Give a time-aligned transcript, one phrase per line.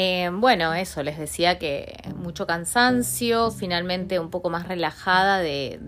[0.00, 5.80] Eh, bueno, eso, les decía que mucho cansancio, finalmente un poco más relajada de,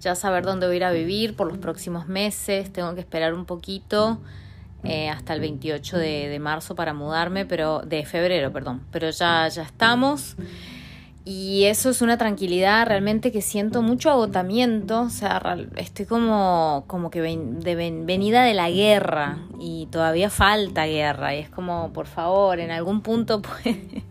[0.00, 4.20] ya saber dónde voy a vivir por los próximos meses, tengo que esperar un poquito
[4.84, 9.48] eh, hasta el 28 de, de, marzo para mudarme, pero de febrero, perdón, pero ya,
[9.48, 10.36] ya estamos.
[11.24, 15.40] Y eso es una tranquilidad realmente que siento mucho agotamiento, o sea,
[15.76, 21.48] estoy como, como que de venida de la guerra y todavía falta guerra y es
[21.48, 24.02] como, por favor, en algún punto puede,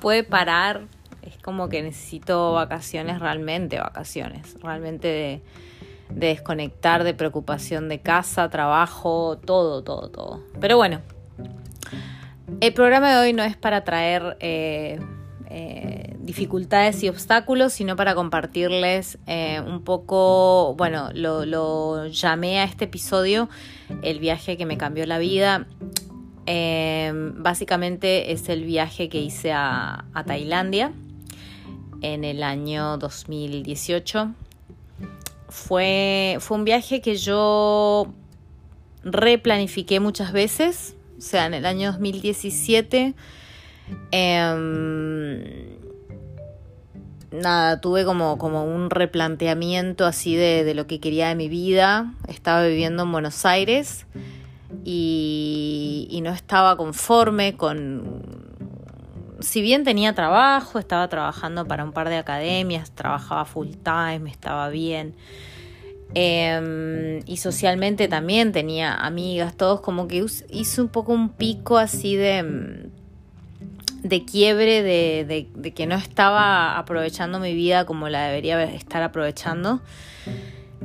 [0.00, 0.82] puede parar,
[1.22, 5.42] es como que necesito vacaciones realmente, vacaciones, realmente de,
[6.10, 10.42] desconectar de preocupación de casa, trabajo, todo, todo, todo.
[10.60, 11.00] Pero bueno,
[12.60, 14.36] el programa de hoy no es para traer...
[14.40, 14.98] Eh,
[15.48, 22.86] eh, dificultades y obstáculos, sino para compartirles eh, un poco, bueno, lo, llamé a este
[22.86, 23.48] episodio
[24.02, 25.66] el viaje que me cambió la vida.
[26.46, 30.92] Eh, básicamente es el viaje que hice a, a Tailandia
[32.02, 34.32] en el año 2018.
[35.48, 38.12] Fue, fue un viaje que yo
[39.04, 43.14] replanifiqué muchas veces, o sea, en el año 2017
[44.10, 45.76] Em,
[47.30, 52.12] nada, tuve como, como un replanteamiento así de, lo que quería de mi vida.
[52.28, 54.06] Estaba viviendo en Buenos Aires
[54.84, 58.46] y, y no estaba conforme con...
[59.40, 64.70] Si bien tenía trabajo, estaba trabajando para un par de academias, trabajaba full time, estaba
[64.70, 65.14] bien.
[66.14, 72.16] Em, y socialmente también tenía amigas, todos como que hizo un poco un pico así
[72.16, 72.88] de
[74.08, 79.80] de quiebre, de, que no estaba aprovechando mi vida como la debería estar aprovechando.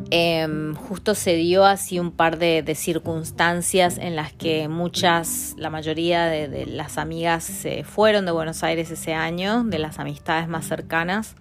[0.09, 6.25] Em, justo se dio así un par de, circunstancias en las que muchas, la mayoría
[6.25, 11.35] de, las amigas se fueron de Buenos Aires ese año, de las amistades más cercanas.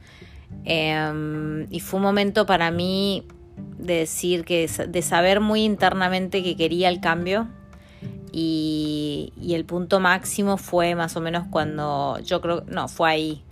[0.65, 3.27] Em, y fue un momento para mí
[3.79, 7.49] de decir que, de saber muy internamente que quería el cambio,
[8.33, 13.45] y, el punto máximo fue más o menos cuando, yo creo, no, fue ahí,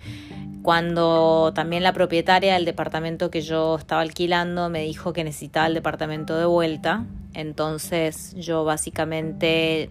[0.62, 5.74] cuando también la propietaria del departamento que yo estaba alquilando me dijo que necesitaba el
[5.74, 7.04] departamento de vuelta.
[7.34, 9.90] Entonces yo básicamente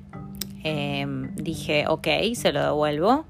[0.63, 3.25] em, dije, ok, se lo devuelvo.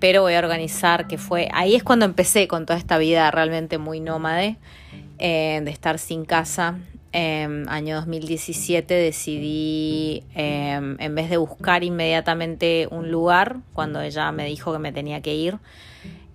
[0.00, 3.78] Pero voy a organizar que fue, ahí es cuando empecé con toda esta vida realmente
[3.78, 4.56] muy nómade,
[5.18, 6.76] eh, de estar sin casa,
[7.18, 14.44] eh, año 2017 decidí, em, en vez de buscar inmediatamente un lugar, cuando ella me
[14.44, 15.58] dijo que me tenía que ir,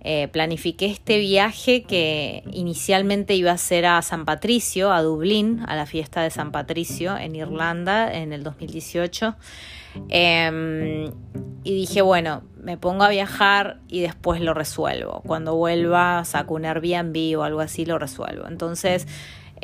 [0.00, 5.76] eh, planifiqué este viaje que inicialmente iba a ser a San Patricio, a Dublín, a
[5.76, 9.36] la fiesta de San Patricio en Irlanda en el 2018.
[10.08, 11.12] Em,
[11.62, 15.22] y dije, bueno, me pongo a viajar y después lo resuelvo.
[15.24, 18.48] Cuando vuelva, saco un Airbnb o algo así, lo resuelvo.
[18.48, 19.06] Entonces,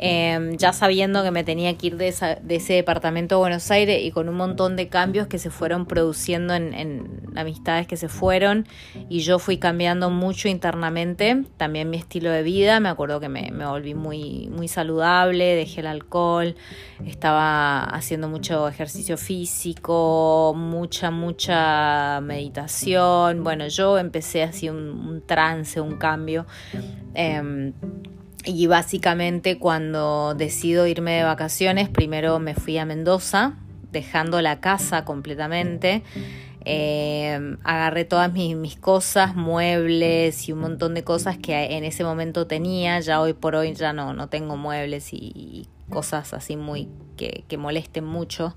[0.01, 4.11] Em, ya sabiendo que me tenía que ir de, ese departamento de Buenos Aires y
[4.11, 8.65] con un montón de cambios que se fueron produciendo en, amistades que se fueron
[9.09, 13.51] y yo fui cambiando mucho internamente, también mi estilo de vida, me acuerdo que me,
[13.51, 16.55] volví muy, muy saludable, dejé el alcohol,
[17.05, 25.97] estaba haciendo mucho ejercicio físico, mucha, mucha meditación, bueno, yo empecé así un, trance, un
[25.97, 26.45] cambio.
[27.13, 27.73] Em,
[28.45, 33.55] y básicamente cuando decido irme de vacaciones, primero me fui a Mendoza,
[33.91, 36.03] dejando la casa completamente.
[36.71, 42.45] Eh, agarré todas mis, cosas, muebles y un montón de cosas que en ese momento
[42.45, 42.99] tenía.
[42.99, 46.87] Ya hoy por hoy ya no, no tengo muebles y, cosas así muy
[47.17, 48.55] que, que molesten mucho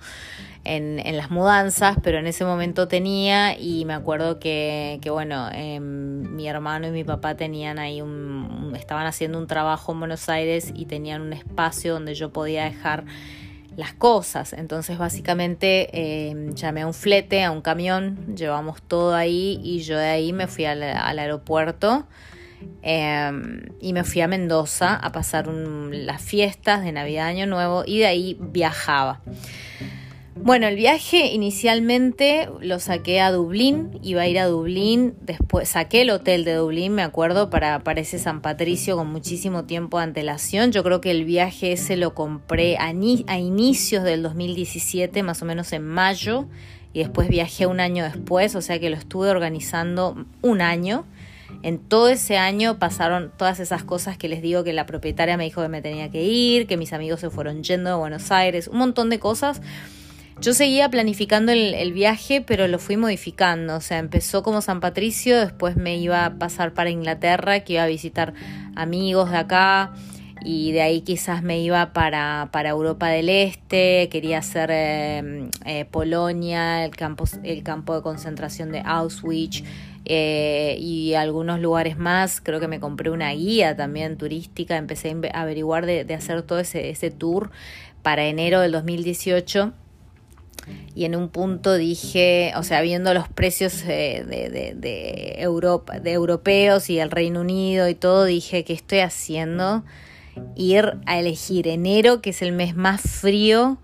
[0.65, 5.49] en, en, las mudanzas, pero en ese momento tenía y me acuerdo que, que bueno,
[5.53, 10.29] em, mi hermano y mi papá tenían ahí un, estaban haciendo un trabajo en Buenos
[10.29, 13.05] Aires y tenían un espacio donde yo podía dejar
[13.77, 14.53] las cosas.
[14.53, 19.97] Entonces básicamente em, llamé a un flete, a un camión, llevamos todo ahí y yo
[19.99, 22.07] de ahí me fui al, al aeropuerto
[22.83, 27.99] Em, y me fui a Mendoza a pasar las fiestas de Navidad Año Nuevo y
[27.99, 29.21] de ahí viajaba.
[30.35, 36.03] Bueno, el viaje inicialmente lo saqué a Dublín, iba a ir a Dublín, después saqué
[36.03, 40.05] el hotel de Dublín, me acuerdo, para, para ese San Patricio con muchísimo tiempo de
[40.05, 40.73] antelación.
[40.73, 45.45] Yo creo que el viaje ese lo compré a, a inicios del 2017, más o
[45.45, 46.47] menos en mayo,
[46.95, 51.05] y después viajé un año después, o sea que lo estuve organizando un año.
[51.63, 55.45] En todo ese año pasaron todas esas cosas que les digo que la propietaria me
[55.45, 58.67] dijo que me tenía que ir, que mis amigos se fueron yendo de Buenos Aires,
[58.67, 59.61] un montón de cosas.
[60.43, 63.77] Yo seguía planificando el, viaje, pero lo fui modificando.
[63.77, 67.85] O sea, empezó como San Patricio, después me iba a pasar para Inglaterra, que iba
[67.85, 68.35] a visitar
[68.75, 69.95] amigos de acá,
[70.45, 75.85] y de ahí quizás me iba para, para Europa del Este, quería hacer eh, eh,
[75.85, 79.63] Polonia, el campo, el campo de concentración de Auschwitz,
[80.07, 82.41] eh, y algunos lugares más.
[82.41, 86.91] Creo que me compré una guía también turística, empecé a averiguar de, hacer todo ese,
[86.91, 87.53] ese tour
[88.03, 89.75] para enero del 2018
[90.95, 96.13] y en un punto dije, o sea, viendo los precios eh, de, de, Europa, de
[96.13, 99.85] europeos y el Reino Unido y todo, dije, ¿qué estoy haciendo?
[100.55, 103.79] Ir a elegir enero, que es el mes más frío,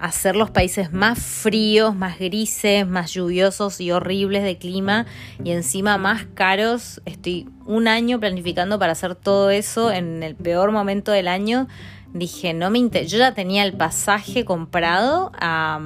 [0.00, 5.06] hacer los países más fríos, más grises, más lluviosos y horribles de clima
[5.44, 7.02] y encima más caros.
[7.04, 11.68] Estoy un año planificando para hacer todo eso en el peor momento del año.
[12.12, 13.12] Dije, no me interesa.
[13.12, 15.80] Yo ya tenía el pasaje comprado a,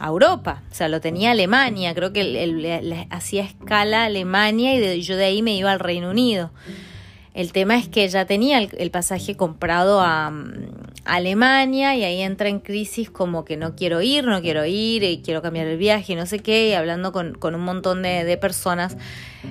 [0.00, 1.94] Europa, o sea, lo tenía Alemania.
[1.94, 6.50] Creo que hacía escala Alemania y yo de ahí me iba al Reino Unido.
[7.34, 10.32] El tema es que ya tenía el, pasaje comprado a,
[11.04, 15.20] Alemania y ahí entra en crisis como que no quiero ir, no quiero ir, y
[15.20, 18.96] quiero cambiar el viaje, no sé qué, y hablando con, un montón de, personas,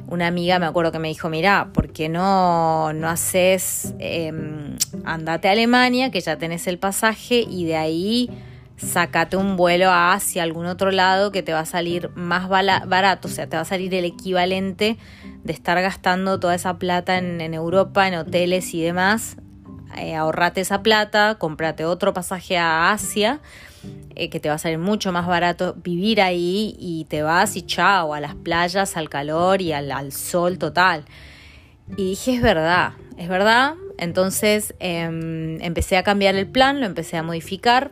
[0.07, 5.47] una amiga me acuerdo que me dijo, mira, ¿por qué no, no haces, em, andate
[5.47, 8.29] a Alemania, que ya tenés el pasaje y de ahí
[8.77, 13.27] sácate un vuelo a Asia, algún otro lado que te va a salir más barato,
[13.27, 14.97] o sea, te va a salir el equivalente
[15.43, 19.37] de estar gastando toda esa plata en, Europa, en hoteles y demás.
[19.97, 23.41] Eh, ahorrate esa plata, comprate otro pasaje a Asia,
[24.15, 27.61] eh, que te va a salir mucho más barato vivir ahí y te vas y
[27.63, 31.03] chao, a las playas, al calor y al, sol total.
[31.97, 33.75] Y dije, es verdad, es verdad.
[33.97, 37.91] Entonces em, empecé a cambiar el plan, lo empecé a modificar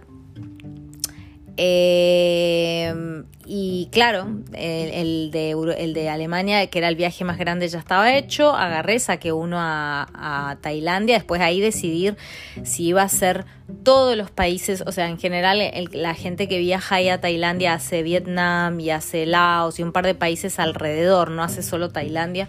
[1.57, 7.79] eh, y claro, el, de, el de Alemania, que era el viaje más grande, ya
[7.79, 8.55] estaba hecho.
[8.55, 11.15] Agarré, saqué uno a, Tailandia.
[11.15, 12.15] Después ahí decidir
[12.63, 13.45] si iba a ser
[13.83, 14.83] todos los países.
[14.85, 15.61] O sea, en general,
[15.91, 20.05] la gente que viaja ahí a Tailandia hace Vietnam y hace Laos y un par
[20.05, 22.47] de países alrededor, no hace solo Tailandia.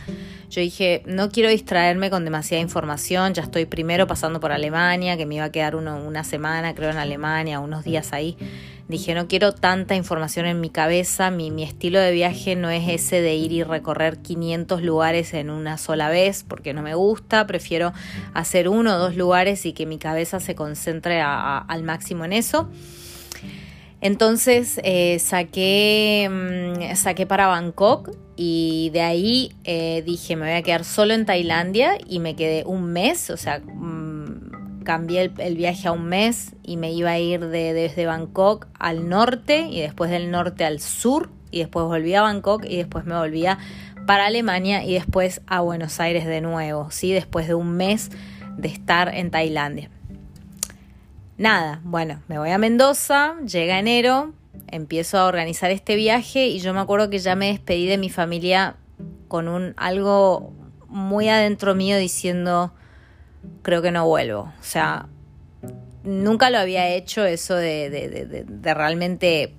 [0.50, 3.32] Yo dije, no quiero distraerme con demasiada información.
[3.32, 6.90] Ya estoy primero pasando por Alemania, que me iba a quedar uno, una semana, creo,
[6.90, 8.36] en Alemania, unos días ahí.
[8.92, 13.22] Dije, no quiero tanta información en mi cabeza, mi, estilo de viaje no es ese
[13.22, 17.94] de ir y recorrer 500 lugares en una sola vez, porque no me gusta, prefiero
[18.34, 22.68] hacer uno o dos lugares y que mi cabeza se concentre al máximo en eso.
[24.02, 30.62] Entonces eh, saqué, mm, saqué para Bangkok y de ahí eh, dije me voy a
[30.62, 33.62] quedar solo en Tailandia y me quedé un mes, o sea,
[34.82, 39.08] cambié el, viaje a un mes y me iba a ir de, desde Bangkok al
[39.08, 43.16] norte y después del norte al sur y después volví a Bangkok y después me
[43.16, 43.58] volvía
[44.06, 47.12] para Alemania y después a Buenos Aires de nuevo, ¿sí?
[47.12, 48.10] después de un mes
[48.56, 49.90] de estar en Tailandia.
[51.38, 54.32] Nada, bueno, me voy a Mendoza, llega enero,
[54.68, 58.10] empiezo a organizar este viaje y yo me acuerdo que ya me despedí de mi
[58.10, 58.76] familia
[59.28, 60.52] con un algo
[60.88, 62.72] muy adentro mío diciendo
[63.62, 64.52] creo que no vuelvo.
[64.60, 65.08] O sea,
[66.04, 69.54] nunca lo había hecho eso de, de, realmente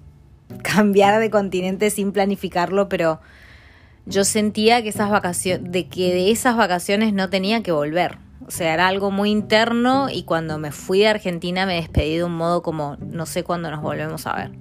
[0.62, 3.22] cambiar de continente sin planificarlo, pero
[4.06, 8.18] yo sentía que esas vacaciones, de que de esas vacaciones no tenía que volver.
[8.46, 12.26] O sea, era algo muy interno y cuando me fui de Argentina me despedí de
[12.26, 14.52] un modo como no sé cuándo nos volvemos a ver.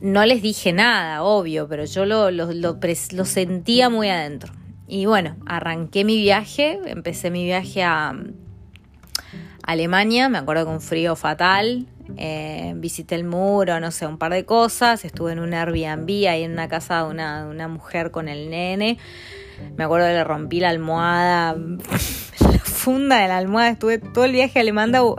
[0.00, 4.54] No les dije nada, obvio, pero yo lo, lo, lo sentía muy adentro.
[4.92, 8.12] Y bueno, arranqué mi viaje, empecé mi viaje a
[9.62, 14.32] Alemania, me acuerdo con un frío fatal, eh, visité el muro, no sé, un par
[14.32, 18.28] de cosas, estuve en un Airbnb ahí en una casa de una, una mujer con
[18.28, 18.98] el nene,
[19.76, 21.56] me acuerdo que le rompí la almohada
[22.80, 23.70] funda de la almohada.
[23.70, 24.62] Estuve todo el viaje a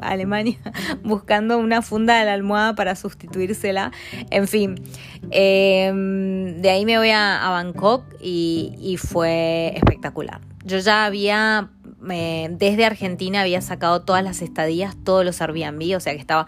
[0.02, 0.58] Alemania,
[1.04, 3.92] buscando una funda de la almohada para sustituírsela.
[4.32, 4.82] En fin,
[5.30, 10.42] em, de ahí me voy a, Bangkok y, fue espectacular.
[10.66, 11.70] yo ya había,
[12.10, 16.48] eh, desde Argentina había sacado todas las estadías, todos los Airbnb, o sea que estaba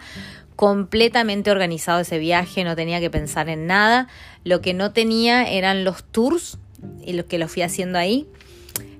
[0.56, 4.08] completamente organizado ese viaje, no tenía que pensar en nada.
[4.42, 6.58] Lo que no tenía eran los tours
[7.04, 8.28] y lo que lo fui haciendo ahí.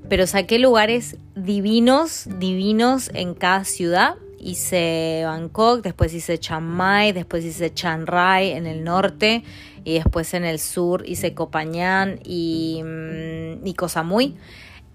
[0.08, 4.16] Pero saqué lugares divinos, divinos en cada ciudad.
[4.38, 9.42] Hice Bangkok, después hice Chiang Mai, después hice Chiang Rai en el norte
[9.84, 14.37] y después en el sur hice Copañán y, mm, y Koh Samui.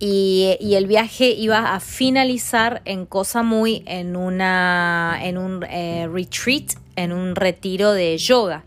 [0.02, 6.76] Y, el viaje iba a finalizar en Cosa Muy en, una, en un eh, retreat,
[6.96, 8.64] en un retiro de yoga.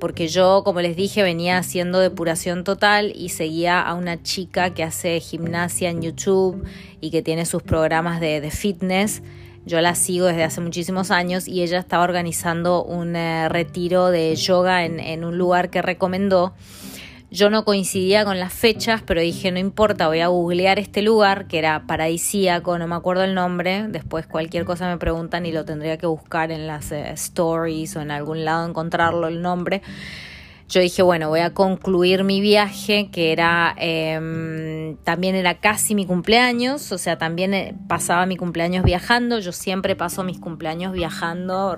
[0.00, 4.82] Porque yo, como les dije, venía haciendo depuración total y seguía a una chica que
[4.82, 6.64] hace gimnasia en YouTube
[7.00, 9.22] y que tiene sus programas de, fitness.
[9.66, 14.34] Yo la sigo desde hace muchísimos años y ella estaba organizando un eh, retiro de
[14.34, 16.54] yoga en, en un lugar que recomendó
[17.30, 21.46] yo no coincidía con las fechas, pero dije, no importa, voy a googlear este lugar,
[21.46, 25.64] que era paradisíaco, no me acuerdo el nombre, después cualquier cosa me preguntan y lo
[25.64, 29.82] tendría que buscar en las eh, stories o en algún lado encontrarlo el nombre
[30.70, 36.06] yo dije, bueno, voy a concluir mi viaje, que era, em, también era casi mi
[36.06, 41.76] cumpleaños, o sea, también eh, pasaba mi cumpleaños viajando, yo siempre paso mis cumpleaños viajando,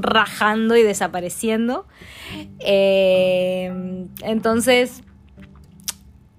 [0.00, 1.86] rajando y desapareciendo.
[2.58, 5.04] Em, entonces,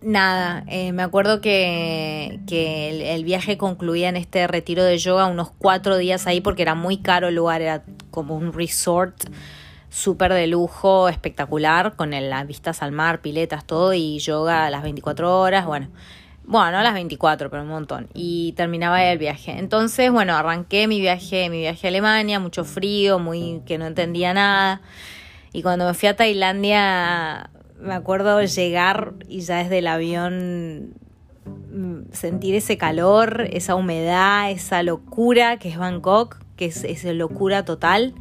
[0.01, 5.98] nada, eh, me acuerdo que, el, viaje concluía en este retiro de yoga, unos cuatro
[5.98, 9.24] días ahí, porque era muy caro el lugar, era como un resort
[9.94, 14.82] súper de lujo, espectacular, con las vistas al mar, piletas, todo, y yoga a las
[14.82, 15.90] 24 horas, bueno.
[16.46, 18.10] Bueno, no a las 24, pero un montón.
[18.14, 19.58] Y terminaba el viaje.
[19.58, 24.34] Entonces, bueno, arranqué mi viaje, mi viaje a Alemania, mucho frío, muy que no entendía
[24.34, 24.82] nada.
[25.54, 30.96] Y cuando me fui a Tailandia, me acuerdo llegar y ya desde el avión
[31.46, 37.64] mm, sentir ese calor, esa humedad, esa locura que es Bangkok, que es, es locura
[37.64, 38.16] total.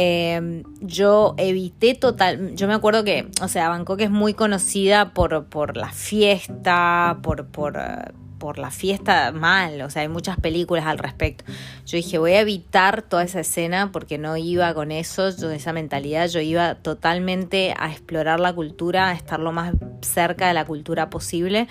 [0.00, 5.46] Em, yo evité total, yo me acuerdo que, o sea, Bangkok es muy conocida por,
[5.46, 10.86] por la fiesta, por, por, eh, por la fiesta mal, o sea, hay muchas películas
[10.86, 11.44] al respecto.
[11.86, 15.72] Yo dije, voy a evitar toda esa escena porque no iba con eso, yo, esa
[15.72, 20.64] mentalidad, yo iba totalmente a explorar la cultura, a estar lo más cerca de la
[20.64, 21.68] cultura posible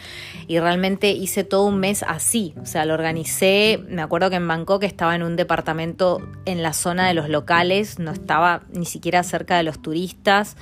[0.47, 4.47] y realmente hice todo un mes así, o sea, lo organicé, me acuerdo que en
[4.47, 9.23] Bangkok estaba en un departamento en la zona de los locales, no estaba ni siquiera
[9.23, 10.57] cerca de los turistas.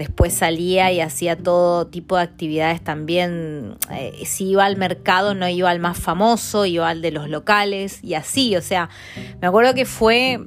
[0.00, 3.76] Después salía y hacía todo tipo de actividades también.
[3.90, 8.02] Eh, si iba al mercado no iba al más famoso, iba al de los locales
[8.02, 8.56] y así.
[8.56, 8.88] O sea,
[9.42, 10.40] me acuerdo que fue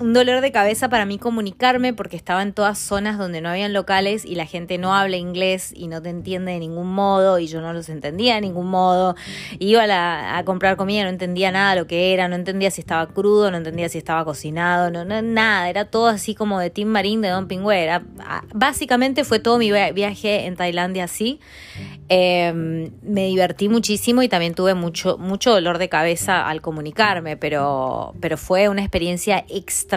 [0.00, 3.72] un dolor de cabeza para mí comunicarme porque estaba en todas zonas donde no habían
[3.72, 7.48] locales y la gente no habla inglés y no te entiende de ningún modo y
[7.48, 9.16] yo no los entendía de ningún modo.
[9.58, 13.50] Iba a, comprar comida, no entendía nada lo que era, no entendía si estaba crudo,
[13.50, 17.28] no entendía si estaba cocinado, no, nada, era todo así como de Tim Marín de
[17.28, 17.88] Don Pingüe.
[18.54, 21.40] básicamente fue todo mi viaje en Tailandia así.
[22.08, 28.14] Em, me divertí muchísimo y también tuve mucho, mucho dolor de cabeza al comunicarme, pero,
[28.20, 29.87] pero fue una experiencia extraordinaria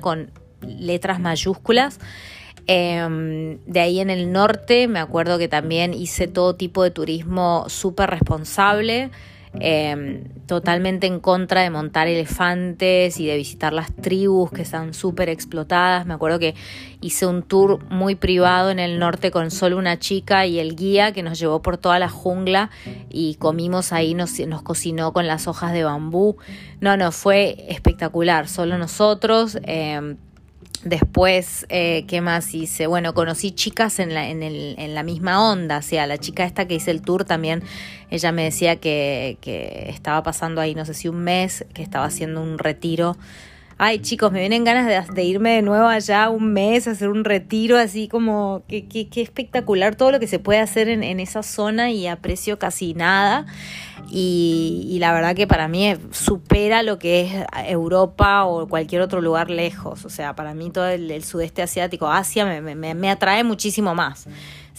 [0.00, 0.30] con
[0.66, 2.00] letras mayúsculas.
[2.66, 7.66] Em, de ahí en el norte me acuerdo que también hice todo tipo de turismo
[7.68, 9.10] súper responsable.
[9.60, 15.28] Em, totalmente en contra de montar elefantes y de visitar las tribus que están súper
[15.28, 16.06] explotadas.
[16.06, 16.54] Me acuerdo que
[17.00, 21.12] hice un tour muy privado en el norte con solo una chica y el guía
[21.12, 22.70] que nos llevó por toda la jungla
[23.08, 26.36] y comimos ahí, nos, nos cocinó con las hojas de bambú.
[26.80, 29.56] No, no, fue espectacular, solo nosotros.
[29.62, 30.16] Em,
[30.84, 32.86] Después, eh, ¿qué más hice?
[32.86, 36.44] Bueno, conocí chicas en la, en, el, en la misma onda, o sea, la chica
[36.44, 37.62] esta que hice el tour también,
[38.10, 42.04] ella me decía que, que estaba pasando ahí, no sé si un mes, que estaba
[42.04, 43.16] haciendo un retiro
[43.78, 47.78] ay chicos, me vienen ganas de, irme de nuevo allá un mes, hacer un retiro
[47.78, 52.58] así como, qué, espectacular todo lo que se puede hacer en, esa zona y aprecio
[52.58, 53.46] casi nada.
[54.10, 59.50] Y, la verdad que para mí supera lo que es Europa o cualquier otro lugar
[59.50, 60.04] lejos.
[60.04, 64.28] O sea, para mí todo el, sudeste asiático, Asia, me, me atrae muchísimo más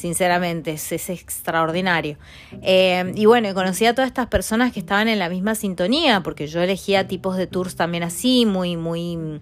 [0.06, 2.18] sinceramente, es, extraordinario.
[2.62, 6.46] Eh, y bueno, conocí a todas estas personas que estaban en la misma sintonía, porque
[6.46, 9.42] yo elegía tipos de tours también así, muy, muy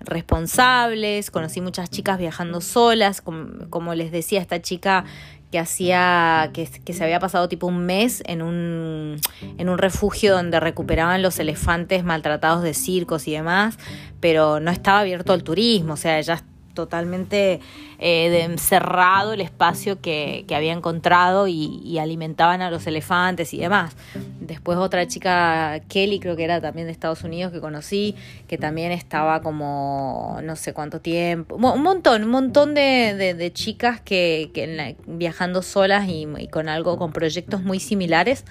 [0.00, 5.04] responsables, conocí muchas chicas viajando solas, como, les decía, esta chica
[5.52, 9.20] que hacía, que, que, se había pasado tipo un mes en un,
[9.56, 13.78] en un refugio donde recuperaban los elefantes maltratados de circos y demás,
[14.18, 16.42] pero no estaba abierto al turismo, o sea, ella
[16.74, 17.60] totalmente
[17.98, 23.96] eh, cerrado el espacio que, había encontrado y, alimentaban a los elefantes y demás.
[24.40, 28.16] Después otra chica, Kelly, creo que era también de Estados Unidos, que conocí,
[28.48, 34.96] que también estaba como no sé cuánto tiempo, un montón, un montón de, chicas que,
[35.06, 38.44] viajando solas y, y con algo, con proyectos muy similares.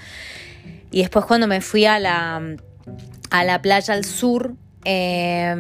[0.92, 2.42] Y después cuando me fui a la,
[3.30, 5.54] a la playa al sur, eh,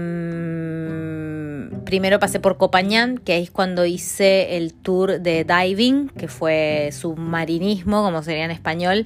[1.85, 8.03] primero pasé por Copañán, que es cuando hice el tour de diving, que fue submarinismo,
[8.03, 9.05] como sería en español.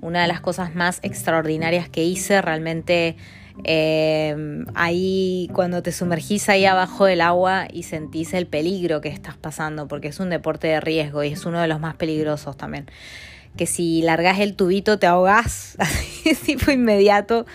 [0.00, 3.16] Una de las cosas más extraordinarias que hice, realmente
[3.64, 9.36] em, ahí cuando te sumergís ahí abajo del agua y sentís el peligro que estás
[9.36, 12.86] pasando, porque es un deporte de riesgo y es uno de los más peligrosos también.
[13.56, 15.78] Que si largas el tubito te ahogás,
[16.30, 17.46] así fue inmediato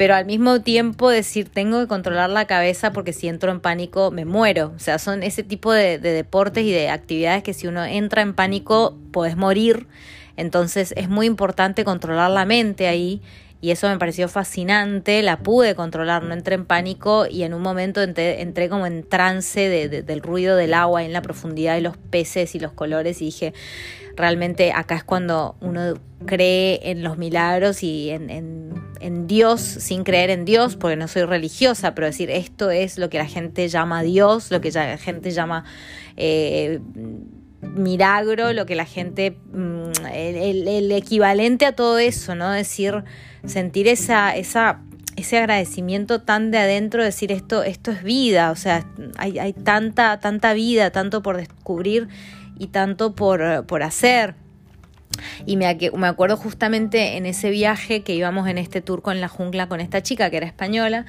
[0.00, 4.10] pero al mismo tiempo decir tengo que controlar la cabeza porque si entro en pánico
[4.10, 4.72] me muero.
[4.74, 8.32] O sea, son ese tipo de, deportes y de actividades que si uno entra en
[8.32, 9.88] pánico puedes morir.
[10.38, 13.20] Entonces es muy importante controlar la mente ahí
[13.60, 17.60] y eso me pareció fascinante, la pude controlar, no entré en pánico y en un
[17.60, 22.54] momento entré, como en trance del ruido del agua en la profundidad de los peces
[22.54, 23.52] y los colores y dije,
[24.16, 25.94] realmente acá es cuando uno
[26.26, 28.70] cree en los milagros y en,
[29.26, 33.18] Dios sin creer en Dios, porque no soy religiosa, pero decir esto es lo que
[33.18, 35.64] la gente llama Dios, lo que la gente llama
[36.16, 36.80] eh,
[37.62, 42.50] milagro, lo que la gente, mm, el, equivalente a todo eso, ¿no?
[42.50, 43.04] Decir,
[43.46, 44.80] sentir esa, esa
[45.16, 48.86] ese agradecimiento tan de adentro, decir esto, esto es vida, o sea,
[49.18, 52.08] hay, hay tanta, tanta vida, tanto por descubrir
[52.58, 53.42] y tanto por,
[53.82, 54.34] hacer.
[55.46, 59.28] Y me, me, acuerdo justamente en ese viaje que íbamos en este tour con la
[59.28, 61.06] jungla con esta chica que era española,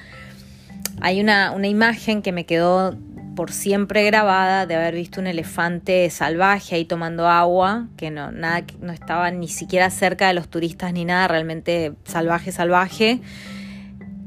[1.00, 2.98] hay una, una imagen que me quedó
[3.42, 8.64] por siempre grabada de haber visto un elefante salvaje ahí tomando agua, que no, nada,
[8.82, 13.20] no estaba ni siquiera cerca de los turistas ni nada, realmente salvaje, salvaje.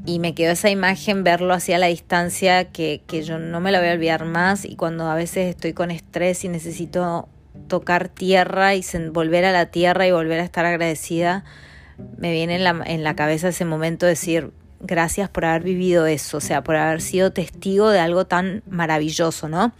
[0.05, 3.71] Y me quedó esa imagen, verlo así a la distancia, que, que yo no me
[3.71, 4.65] la voy a olvidar más.
[4.65, 7.29] Y cuando a veces estoy con estrés y necesito
[7.69, 11.45] tocar tierra y volver a la tierra y volver a estar agradecida,
[12.17, 14.51] me viene en la, en la cabeza ese momento de decir,
[14.85, 19.49] gracias por haber vivido eso, o sea, por haber sido testigo de algo tan maravilloso,
[19.49, 19.73] ¿no?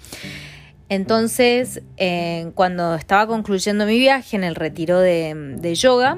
[0.89, 6.17] Entonces, eh, cuando estaba concluyendo mi viaje en el retiro de, de yoga,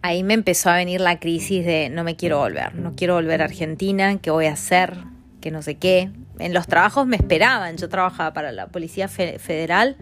[0.00, 3.42] ahí me empezó a venir la crisis de no me quiero volver, no quiero volver
[3.42, 4.96] a Argentina, ¿qué voy a hacer?
[5.40, 6.10] Que no sé qué.
[6.38, 9.96] En los trabajos me esperaban, yo trabajaba para la Policía Federal.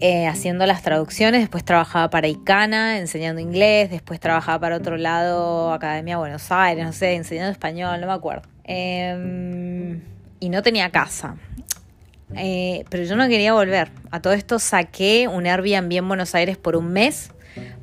[0.00, 5.72] Eh, haciendo las traducciones, después trabajaba para ICANA enseñando inglés, después trabajaba para otro lado,
[5.72, 8.48] Academia Buenos Aires, no sé, enseñando español, no me acuerdo.
[8.64, 10.00] Em,
[10.40, 11.36] y no tenía casa.
[12.36, 13.90] Eh, pero yo no quería volver.
[14.10, 17.32] A todo esto saqué un Airbnb en Buenos Aires por un mes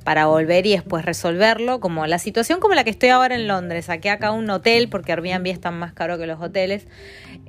[0.03, 3.85] para volver y después resolverlo, como la situación como la que estoy ahora en Londres.
[3.85, 6.87] Saqué acá un hotel porque Airbnb es tan más caro que los hoteles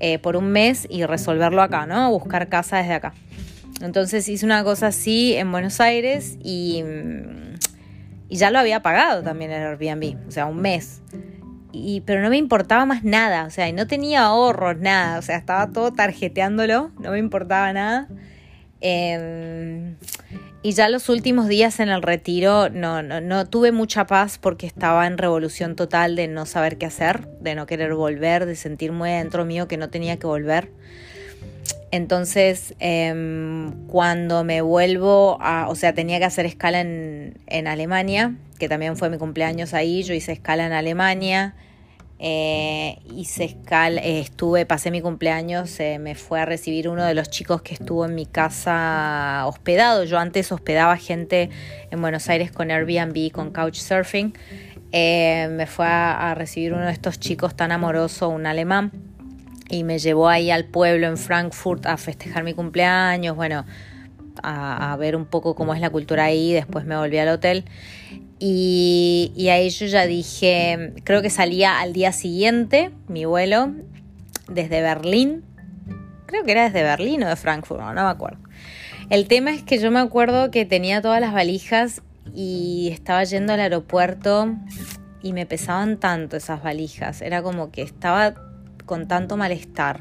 [0.01, 2.11] eh, por un mes y resolverlo acá, ¿no?
[2.11, 3.15] Buscar casa desde acá.
[3.81, 6.83] Entonces hice una cosa así en Buenos Aires y,
[8.29, 11.01] y ya lo había pagado también el Airbnb, o sea, un mes.
[11.73, 15.37] Y, pero no me importaba más nada, o sea, no tenía ahorros, nada, o sea,
[15.37, 18.09] estaba todo tarjeteándolo, no me importaba nada.
[18.81, 19.97] Em,
[20.63, 24.67] y ya los últimos días en el retiro no, no, no, tuve mucha paz porque
[24.67, 28.93] estaba en revolución total de no saber qué hacer, de no querer volver, de sentir
[28.93, 30.71] muy adentro mío que no tenía que volver.
[31.91, 38.69] Entonces, em, cuando me vuelvo a, o sea, tenía que hacer escala en, Alemania, que
[38.69, 41.55] también fue mi cumpleaños ahí, yo hice escala en Alemania,
[42.19, 47.15] eh, hice escala, eh, estuve, pasé mi cumpleaños, eh, me fue a recibir uno de
[47.15, 50.05] los chicos que estuvo en mi casa hospedado.
[50.05, 51.49] Yo antes hospedaba gente
[51.91, 54.35] en Buenos Aires con Airbnb, con Couchsurfing.
[54.93, 59.08] me fue a recibir uno de estos chicos tan amoroso, un alemán
[59.69, 63.65] y me llevó ahí al pueblo en Frankfurt a festejar mi cumpleaños, bueno,
[64.43, 67.65] a, ver un poco cómo es la cultura ahí, después me volví al hotel.
[68.39, 73.73] Y, y, ahí yo ya dije, creo que salía al día siguiente mi vuelo
[74.49, 75.45] desde Berlín,
[76.27, 78.39] creo que era desde Berlín o de Frankfurt, no, no me acuerdo.
[79.11, 82.03] El tema es que yo me acuerdo que tenía todas las valijas
[82.33, 84.55] y estaba yendo al aeropuerto
[85.23, 88.35] y me pesaban tanto esas valijas, era como que estaba
[88.89, 90.01] con tanto malestar.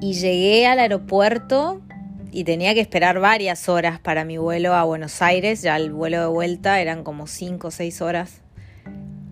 [0.00, 1.82] Y llegué al aeropuerto
[2.30, 6.18] y tenía que esperar varias horas para mi vuelo a Buenos Aires, ya el vuelo
[6.18, 8.38] de vuelta eran como 5 o 6 horas.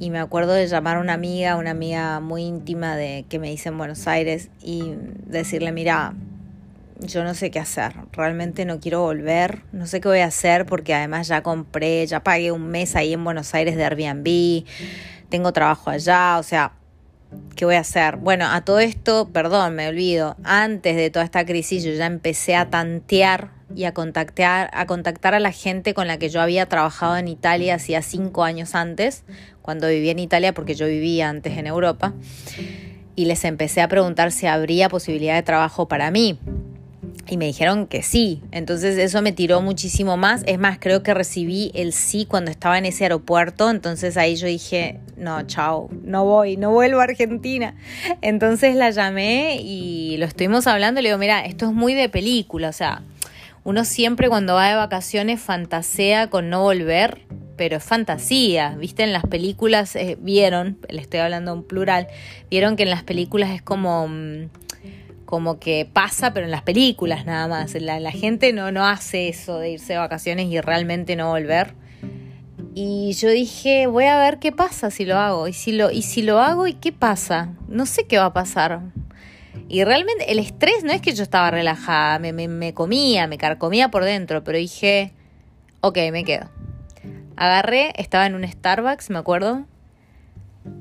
[0.03, 3.53] y me acuerdo de llamar a una amiga, una amiga muy íntima de que me
[3.53, 4.95] hice en Buenos Aires y
[5.27, 6.15] decirle, mira,
[7.01, 10.65] yo no sé qué hacer, realmente no quiero volver, no sé qué voy a hacer
[10.65, 14.65] porque además ya compré, ya pagué un mes ahí en Buenos Aires de Airbnb,
[15.29, 16.73] tengo trabajo allá, o sea,
[17.57, 18.17] ¿qué voy a hacer?
[18.17, 22.57] Bueno, a todo esto, perdón, me olvido, antes de toda esta crisis yo ya empecé
[22.57, 26.67] a tantear y a contactar, a contactar a la gente con la que yo había
[26.67, 29.25] trabajado en Italia hacía cinco años antes,
[29.63, 32.15] cuando vivía en Italia, porque yo vivía antes en Europa,
[33.15, 36.39] y les empecé a preguntar si habría posibilidad de trabajo para mí.
[37.29, 38.43] Y me dijeron que sí.
[38.51, 40.43] Entonces eso me tiró muchísimo más.
[40.47, 43.71] Es más, creo que recibí el sí cuando estaba en ese aeropuerto.
[43.71, 47.75] Entonces ahí yo dije, no, chao, no voy, no vuelvo a Argentina.
[48.23, 51.01] Entonces la llamé y lo estuvimos hablando.
[51.01, 52.69] Le digo, mira, esto es muy de película.
[52.69, 53.03] O sea,
[53.63, 57.21] uno siempre cuando va de vacaciones fantasea con no volver,
[57.57, 59.03] pero es fantasía, ¿viste?
[59.03, 62.09] En las películas eh, vieron, le estoy hablando en plural,
[62.51, 64.49] vieron que en las películas es como, mm,
[65.31, 67.73] como que pasa, pero en las películas nada más.
[67.75, 71.75] La, gente no, no hace eso de irse de vacaciones y realmente no volver.
[72.75, 75.47] Y yo dije, voy a ver qué pasa si lo hago.
[75.47, 77.55] Y si lo, y si lo hago, ¿y qué pasa?
[77.69, 78.81] No sé qué va a pasar.
[79.69, 83.89] Y realmente el estrés no es que yo estaba relajada, me, me, comía, me carcomía
[83.89, 85.13] por dentro, pero dije,
[85.81, 86.51] ok, me quedo.
[87.37, 89.65] Agarré, estaba en un Starbucks, me acuerdo.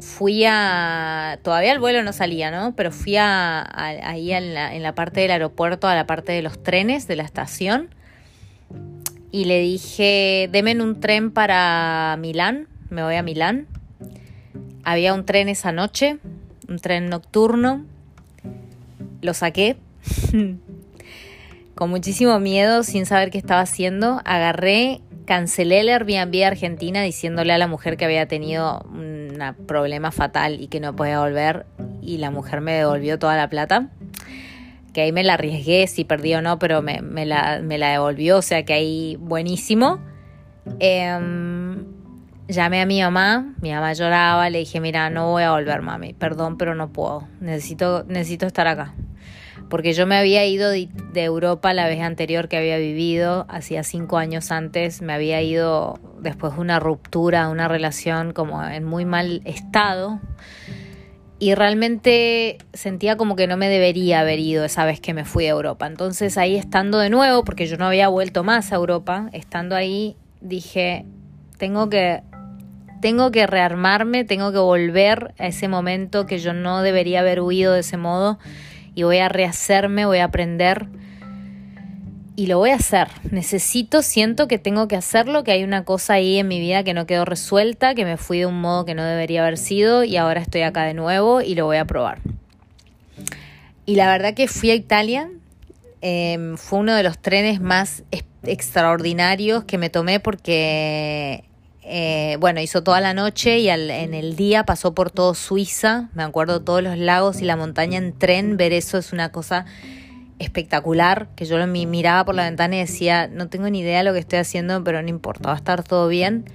[0.01, 1.39] Fui a...
[1.43, 2.75] Todavía el vuelo no salía, ¿no?
[2.75, 6.41] Pero fui a, ahí en la, en la parte del aeropuerto, a la parte de
[6.41, 7.93] los trenes de la estación.
[9.31, 13.67] Y le dije, deme un tren para Milán, me voy a Milán.
[14.83, 16.17] Había un tren esa noche,
[16.67, 17.85] un tren nocturno
[19.21, 19.77] lo saqué
[21.75, 24.21] con muchísimo miedo, sin saber qué estaba haciendo.
[24.25, 28.85] Agarré, cancelé el Airbnb de Argentina diciéndole a la mujer que había tenido
[29.67, 31.65] problema fatal y que no podía volver.
[32.01, 33.89] Y la mujer me devolvió toda la plata.
[34.93, 38.63] Que ahí me la arriesgué si perdí o no, pero me, la, devolvió, o sea
[38.63, 39.99] que ahí buenísimo.
[40.79, 41.85] Em,
[42.47, 46.13] llamé a mi mamá, mi mamá lloraba, le dije, mira, no voy a volver, mami,
[46.13, 48.93] perdón, pero no puedo, necesito, necesito estar acá
[49.69, 54.17] porque yo me había ido de, Europa la vez anterior que había vivido, hacía cinco
[54.17, 59.41] años antes, me había ido después de una ruptura, una relación como en muy mal
[59.45, 60.19] estado.
[61.41, 65.45] Y realmente sentía como que no me debería haber ido esa vez que me fui
[65.45, 65.87] a Europa.
[65.87, 70.17] Entonces ahí estando de nuevo, porque yo no había vuelto más a Europa, estando ahí
[70.41, 71.05] dije,
[71.57, 72.23] tengo que
[73.01, 77.71] tengo que rearmarme, tengo que volver a ese momento que yo no debería haber huido
[77.71, 78.39] de ese modo
[78.99, 80.87] y voy a rehacerme, voy a aprender
[82.35, 83.07] y lo voy a hacer.
[83.31, 86.93] Necesito, siento que tengo que hacerlo, que hay una cosa ahí en mi vida que
[86.93, 90.17] no quedó resuelta, que me fui de un modo que no debería haber sido y
[90.17, 92.19] ahora estoy acá de nuevo y lo voy a probar.
[93.85, 95.29] Y la verdad que fui a Italia,
[96.01, 98.03] em, fue uno de los trenes más
[98.43, 101.45] extraordinarios que me tomé porque
[101.91, 106.21] eh, bueno, hizo toda la noche y en el día pasó por todo Suiza, me
[106.21, 109.65] acuerdo todos los lagos y la montaña en tren, ver eso es una cosa
[110.37, 114.03] espectacular, que yo lo miraba por la ventana y decía, no tengo ni idea de
[114.03, 116.45] lo que estoy haciendo, pero no importa, va a estar todo bien.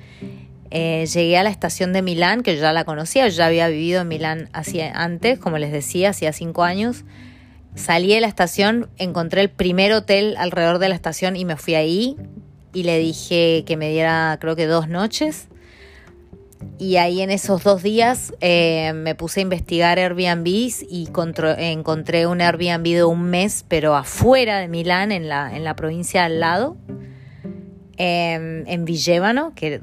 [0.71, 3.67] Eh, llegué a la estación de Milán, que yo ya la conocía, yo ya había
[3.67, 7.05] vivido en Milán hacía, antes, como les decía, hacía cinco años.
[7.75, 11.75] Salí de la estación, encontré el primer hotel alrededor de la estación y me fui
[11.75, 12.17] ahí
[12.75, 15.49] y le dije que me diera creo que dos noches.
[16.79, 21.09] Y ahí en esos dos días eh, me puse a investigar Airbnbs y
[21.59, 26.25] encontré un Airbnb de un mes, pero afuera de Milán, en la, en la provincia
[26.25, 26.77] al lado,
[27.97, 29.81] em, en Villevano, que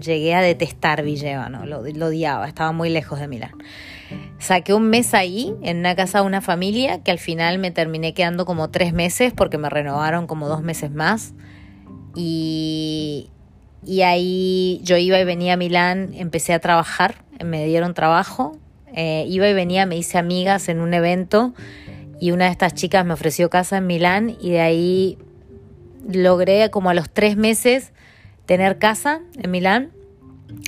[0.00, 3.52] llegué a detestar Villevano, lo, lo odiaba, estaba muy lejos de Milán.
[4.38, 8.12] Saqué un mes ahí, en una casa de una familia, que al final me terminé
[8.12, 11.32] quedando como tres meses porque me renovaron como dos meses más.
[12.14, 13.30] Y,
[14.02, 18.58] ahí yo iba y venía a Milán, empecé a trabajar, me dieron trabajo,
[18.94, 21.54] eh, iba y venía, me hice amigas en un evento
[22.20, 25.18] y una de estas chicas me ofreció casa en Milán y de ahí
[26.08, 27.92] logré como a los tres meses
[28.46, 29.90] tener casa en Milán,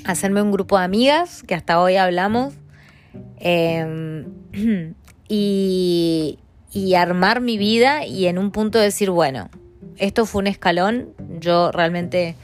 [0.05, 2.55] hacerme un grupo de amigas que hasta hoy hablamos
[3.39, 4.27] em,
[5.29, 6.39] y,
[6.73, 9.49] y armar mi vida y en un punto decir, bueno,
[9.99, 11.15] esto fue un escalón.
[11.41, 12.35] Yo realmente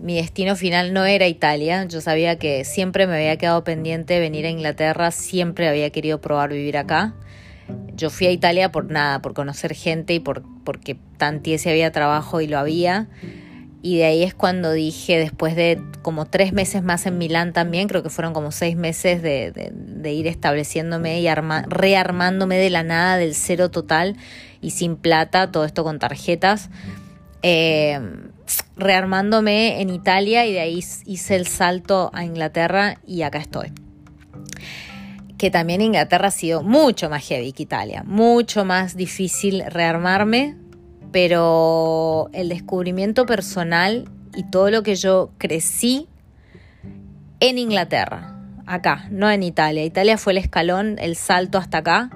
[0.00, 1.84] mi destino final no era Italia.
[1.84, 6.50] Yo sabía que siempre me había quedado pendiente venir a Inglaterra, siempre había querido probar
[6.50, 7.14] vivir acá.
[7.94, 12.40] Yo fui a Italia por nada, por conocer gente y por, porque tantiese había trabajo
[12.40, 13.08] y lo había.
[13.84, 17.88] Y de ahí es cuando dije, después de como tres meses más en Milán también,
[17.88, 23.34] creo que fueron como seis meses de, ir estableciéndome y rearmándome de la nada, del
[23.34, 24.16] cero total
[24.60, 26.70] y sin plata, todo esto con tarjetas.
[27.42, 27.98] Eh,
[28.76, 33.72] rearmándome en Italia y de ahí hice el salto a Inglaterra y acá estoy.
[35.38, 40.56] Que también Inglaterra ha sido mucho más heavy que Italia, mucho más difícil rearmarme,
[41.10, 46.08] pero el descubrimiento personal y todo lo que yo crecí
[47.40, 49.84] en Inglaterra, acá, no en Italia.
[49.84, 52.10] Italia fue el escalón, el salto hasta acá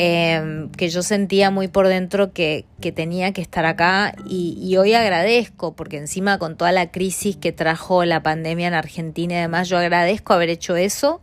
[0.00, 5.74] Em, que yo sentía muy por dentro que, tenía que estar acá y, hoy agradezco,
[5.74, 9.76] porque encima con toda la crisis que trajo la pandemia en Argentina y demás, yo
[9.76, 11.20] agradezco haber hecho eso,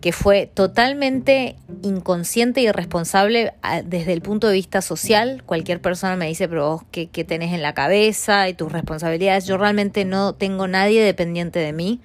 [0.00, 5.42] que fue totalmente inconsciente y irresponsable desde el punto de vista social.
[5.44, 9.46] Cualquier persona me dice, pero vos qué, qué tenés en la cabeza y tus responsabilidades.
[9.46, 12.00] Yo realmente no tengo nadie dependiente de mí,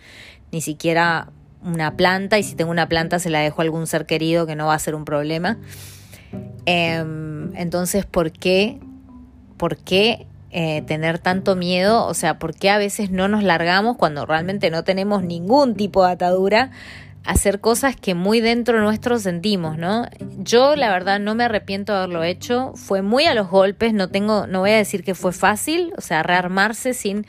[0.52, 1.30] ni siquiera
[1.64, 4.56] una planta y si tengo una planta se la dejo a algún ser querido que
[4.56, 5.58] no va a ser un problema.
[6.66, 8.80] Em, entonces, ¿por qué?
[9.58, 12.06] ¿Por qué eh, tener tanto miedo?
[12.06, 16.06] O sea, ¿por qué a veces no nos largamos cuando realmente no tenemos ningún tipo
[16.06, 16.72] de atadura
[17.26, 20.08] hacer cosas que muy dentro nuestro sentimos, ¿no?
[20.40, 24.10] Yo la verdad no me arrepiento de haberlo hecho, fue muy a los golpes, no
[24.10, 27.28] tengo, no voy a decir que fue fácil, o sea, rearmarse sin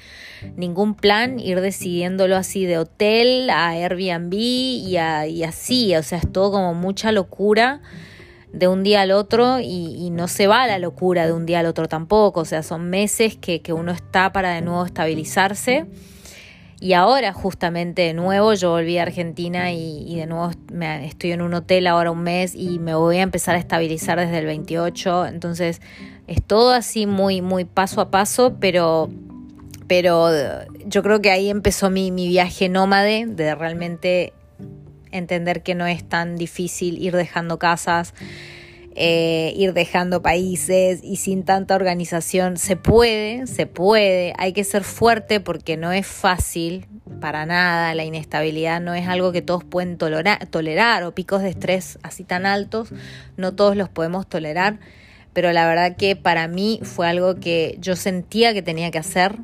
[0.56, 6.32] ningún plan, ir decidiéndolo así de hotel a Airbnb y, y así, o sea, es
[6.32, 7.82] todo como mucha locura
[8.52, 11.60] de un día al otro y, no se va a la locura de un día
[11.60, 15.86] al otro tampoco, o sea, son meses que uno está para de nuevo estabilizarse.
[16.82, 21.40] Y ahora justamente de nuevo yo volví a Argentina y, de nuevo me, estoy en
[21.40, 25.26] un hotel ahora un mes y me voy a empezar a estabilizar desde el 28.
[25.26, 25.80] Entonces
[26.26, 29.10] es todo así muy, muy paso a paso, pero,
[29.86, 30.28] pero
[30.84, 34.32] yo creo que ahí empezó mi, mi viaje nómade de realmente
[35.12, 38.12] entender que no es tan difícil ir dejando casas
[38.96, 42.56] eh, ir dejando países y sin tanta organización.
[42.56, 46.86] Se puede, se puede, hay que ser fuerte porque no es fácil
[47.20, 51.50] para nada, la inestabilidad no es algo que todos pueden tolerar, tolerar o picos de
[51.50, 52.92] estrés así tan altos,
[53.36, 54.78] no todos los podemos tolerar,
[55.32, 59.38] pero la verdad que para mí fue algo que yo sentía que tenía que hacer,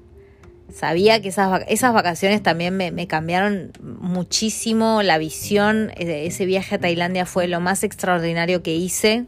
[0.73, 5.91] sabía que esas, esas vacaciones también me, cambiaron muchísimo la visión.
[5.97, 9.27] Eh, ese viaje a Tailandia fue lo más extraordinario que hice.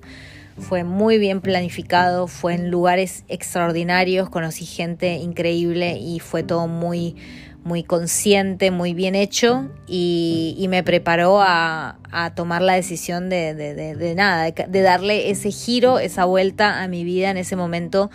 [0.58, 7.16] Fue muy bien planificado, fue en lugares extraordinarios, conocí gente increíble y fue todo muy,
[7.64, 11.96] muy consciente, muy bien hecho y, me preparó a,
[12.34, 16.88] tomar la decisión de, de, de, de nada, de darle ese giro, esa vuelta a
[16.88, 18.10] mi vida en ese momento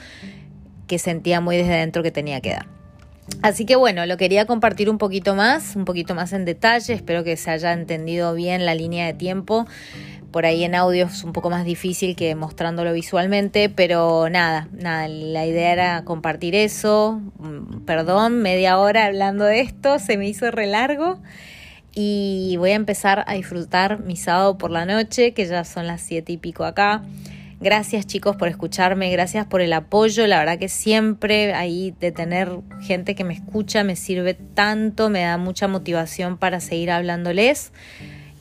[0.86, 2.75] que sentía muy desde dentro que tenía que dar.
[3.42, 7.24] Así que bueno, lo quería compartir un poquito más, un poquito más en detalle, espero
[7.24, 9.66] que se haya entendido bien la línea de tiempo.
[10.32, 15.08] Por ahí en audio es un poco más difícil que mostrándolo visualmente, pero nada, nada,
[15.08, 17.22] la idea era compartir eso.
[17.40, 21.20] Mm, perdón, media hora hablando de esto, se me hizo re largo.
[21.94, 26.02] Y voy a empezar a disfrutar mi sábado por la noche, que ya son las
[26.02, 27.04] siete y pico acá.
[27.62, 32.52] Gracias chicos por escucharme, gracias por el apoyo, la verdad que siempre ahí de tener
[32.82, 37.72] gente que me escucha me sirve tanto, me da mucha motivación para seguir hablándoles.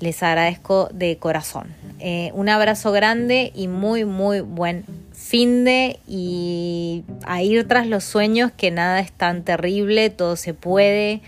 [0.00, 1.68] Les agradezco de corazón.
[2.00, 8.02] Eh, un abrazo grande y muy, muy buen fin de y a ir tras los
[8.02, 11.22] sueños, que nada es tan terrible, todo se puede.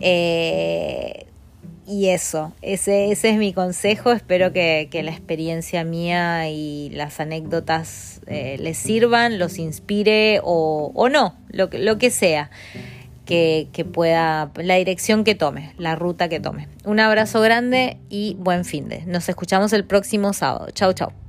[0.00, 1.26] Eh,
[1.92, 4.12] y eso, ese, ese es mi consejo.
[4.12, 11.08] Espero que, la experiencia mía y las anécdotas eh, les sirvan, los inspire o, o
[11.10, 12.50] no, lo, lo que sea.
[13.26, 16.68] Que, que, pueda, la dirección que tome, la ruta que tome.
[16.84, 19.06] Un abrazo grande y buen fin de.
[19.06, 20.70] Nos escuchamos el próximo sábado.
[20.72, 21.21] Chau, chau.